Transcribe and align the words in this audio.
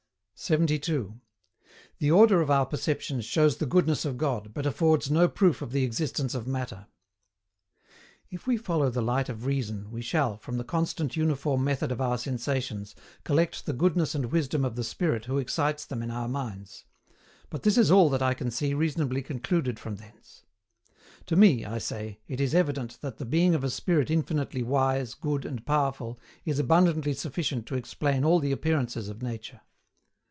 72. 0.43 1.21
THE 1.99 2.09
ORDER 2.09 2.41
OF 2.41 2.49
OUR 2.49 2.65
PERCEPTIONS 2.65 3.23
SHOWS 3.25 3.57
THE 3.57 3.67
GOODNESS 3.67 4.05
OF 4.05 4.17
GOD, 4.17 4.53
BUT 4.55 4.65
AFFORDS 4.65 5.11
NO 5.11 5.27
PROOF 5.29 5.61
OF 5.61 5.71
THE 5.71 5.83
EXISTENCE 5.83 6.33
OF 6.33 6.47
MATTER. 6.47 6.87
If 8.31 8.47
we 8.47 8.57
follow 8.57 8.89
the 8.89 9.03
light 9.03 9.29
of 9.29 9.45
reason, 9.45 9.91
we 9.91 10.01
shall, 10.01 10.37
from 10.37 10.57
the 10.57 10.63
constant 10.63 11.15
uniform 11.15 11.63
method 11.63 11.91
of 11.91 12.01
our 12.01 12.17
sensations, 12.17 12.95
collect 13.23 13.67
the 13.67 13.73
goodness 13.73 14.15
and 14.15 14.31
wisdom 14.31 14.65
of 14.65 14.75
the 14.75 14.83
Spirit 14.83 15.25
who 15.25 15.37
excites 15.37 15.85
them 15.85 16.01
in 16.01 16.09
our 16.09 16.27
minds; 16.27 16.85
but 17.51 17.61
this 17.61 17.77
is 17.77 17.91
all 17.91 18.09
that 18.09 18.23
I 18.23 18.33
can 18.33 18.49
see 18.49 18.73
reasonably 18.73 19.21
concluded 19.21 19.77
from 19.77 19.97
thence. 19.97 20.41
To 21.27 21.35
me, 21.35 21.65
I 21.65 21.77
say, 21.77 22.19
it 22.27 22.41
is 22.41 22.55
evident 22.55 22.97
that 23.01 23.17
the 23.19 23.25
being 23.25 23.53
of 23.53 23.63
a 23.63 23.69
spirit 23.69 24.09
infinitely 24.09 24.63
wise, 24.63 25.13
good, 25.13 25.45
and 25.45 25.63
powerful 25.63 26.19
is 26.45 26.57
abundantly 26.57 27.13
sufficient 27.13 27.67
to 27.67 27.75
explain 27.75 28.25
all 28.25 28.39
the 28.39 28.51
appearances 28.51 29.07
of 29.07 29.21
nature. 29.21 29.61